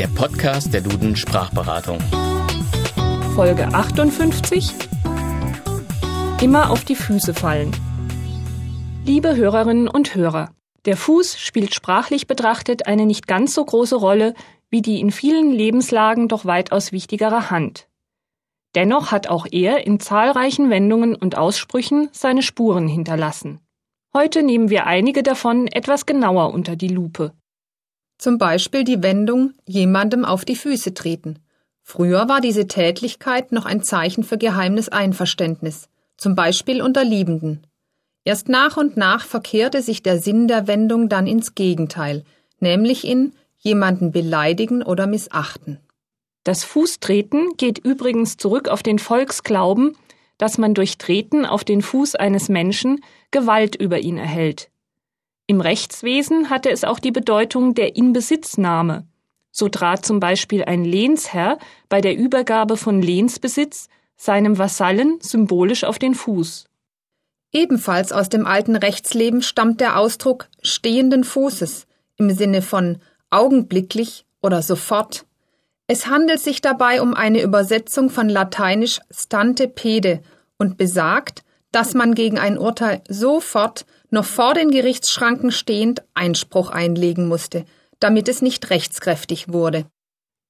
[0.00, 1.98] der Podcast der Duden Sprachberatung.
[3.34, 4.72] Folge 58
[6.40, 7.70] Immer auf die Füße fallen.
[9.04, 10.54] Liebe Hörerinnen und Hörer,
[10.86, 14.32] der Fuß spielt sprachlich betrachtet eine nicht ganz so große Rolle
[14.70, 17.86] wie die in vielen Lebenslagen doch weitaus wichtigere Hand.
[18.74, 23.60] Dennoch hat auch er in zahlreichen Wendungen und Aussprüchen seine Spuren hinterlassen.
[24.14, 27.34] Heute nehmen wir einige davon etwas genauer unter die Lupe.
[28.20, 31.38] Zum Beispiel die Wendung jemandem auf die Füße treten.
[31.82, 35.88] Früher war diese Tätlichkeit noch ein Zeichen für geheimes Einverständnis,
[36.18, 37.66] zum Beispiel unter Liebenden.
[38.22, 42.24] Erst nach und nach verkehrte sich der Sinn der Wendung dann ins Gegenteil,
[42.58, 45.80] nämlich in jemanden beleidigen oder missachten.
[46.44, 49.96] Das Fußtreten geht übrigens zurück auf den Volksglauben,
[50.36, 54.70] dass man durch Treten auf den Fuß eines Menschen Gewalt über ihn erhält.
[55.50, 59.08] Im Rechtswesen hatte es auch die Bedeutung der Inbesitznahme.
[59.50, 65.98] So trat zum Beispiel ein Lehnsherr bei der Übergabe von Lehnsbesitz seinem Vasallen symbolisch auf
[65.98, 66.66] den Fuß.
[67.50, 72.98] Ebenfalls aus dem alten Rechtsleben stammt der Ausdruck stehenden Fußes im Sinne von
[73.30, 75.26] augenblicklich oder sofort.
[75.88, 80.22] Es handelt sich dabei um eine Übersetzung von lateinisch stante pede
[80.58, 81.42] und besagt,
[81.72, 87.64] dass man gegen ein Urteil sofort, noch vor den Gerichtsschranken stehend, Einspruch einlegen musste,
[87.98, 89.86] damit es nicht rechtskräftig wurde.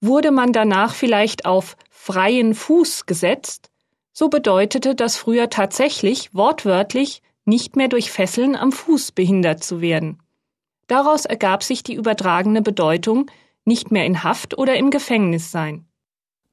[0.00, 3.70] Wurde man danach vielleicht auf freien Fuß gesetzt,
[4.12, 10.22] so bedeutete das früher tatsächlich wortwörtlich nicht mehr durch Fesseln am Fuß behindert zu werden.
[10.86, 13.30] Daraus ergab sich die übertragene Bedeutung,
[13.64, 15.86] nicht mehr in Haft oder im Gefängnis sein.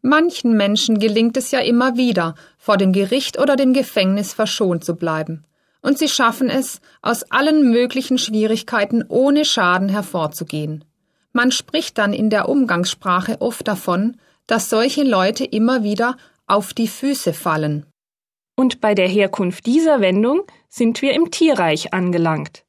[0.00, 4.96] Manchen Menschen gelingt es ja immer wieder, vor dem Gericht oder dem Gefängnis verschont zu
[4.96, 5.44] bleiben.
[5.82, 10.84] Und sie schaffen es, aus allen möglichen Schwierigkeiten ohne Schaden hervorzugehen.
[11.32, 14.16] Man spricht dann in der Umgangssprache oft davon,
[14.46, 16.16] dass solche Leute immer wieder
[16.46, 17.86] auf die Füße fallen.
[18.54, 22.64] Und bei der Herkunft dieser Wendung sind wir im Tierreich angelangt.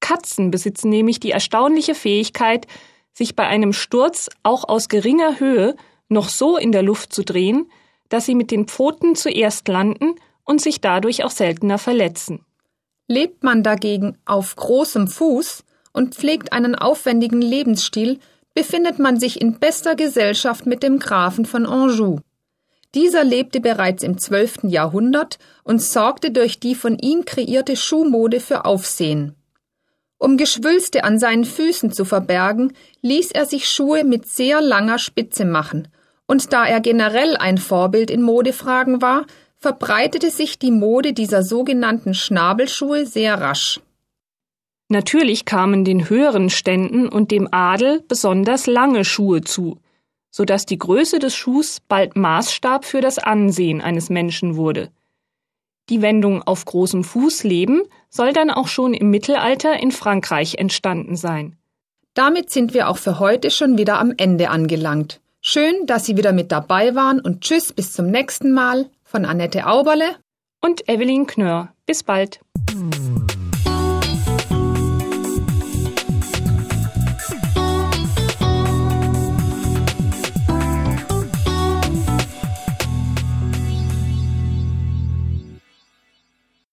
[0.00, 2.66] Katzen besitzen nämlich die erstaunliche Fähigkeit,
[3.12, 5.74] sich bei einem Sturz auch aus geringer Höhe
[6.08, 7.70] noch so in der Luft zu drehen,
[8.08, 10.14] dass sie mit den Pfoten zuerst landen
[10.44, 12.45] und sich dadurch auch seltener verletzen.
[13.08, 18.18] Lebt man dagegen auf großem Fuß und pflegt einen aufwendigen Lebensstil,
[18.54, 22.18] befindet man sich in bester Gesellschaft mit dem Grafen von Anjou.
[22.94, 24.64] Dieser lebte bereits im 12.
[24.64, 29.34] Jahrhundert und sorgte durch die von ihm kreierte Schuhmode für Aufsehen.
[30.18, 35.44] Um Geschwülste an seinen Füßen zu verbergen, ließ er sich Schuhe mit sehr langer Spitze
[35.44, 35.88] machen,
[36.26, 39.26] und da er generell ein Vorbild in Modefragen war,
[39.58, 43.80] verbreitete sich die Mode dieser sogenannten Schnabelschuhe sehr rasch.
[44.88, 49.80] Natürlich kamen den höheren Ständen und dem Adel besonders lange Schuhe zu,
[50.30, 54.90] so dass die Größe des Schuhs bald Maßstab für das Ansehen eines Menschen wurde.
[55.88, 61.16] Die Wendung auf großem Fuß leben soll dann auch schon im Mittelalter in Frankreich entstanden
[61.16, 61.56] sein.
[62.14, 65.20] Damit sind wir auch für heute schon wieder am Ende angelangt.
[65.40, 69.66] Schön, dass Sie wieder mit dabei waren und tschüss bis zum nächsten Mal von Annette
[69.66, 70.16] Auberle
[70.60, 71.72] und Evelyn Knörr.
[71.86, 72.40] Bis bald.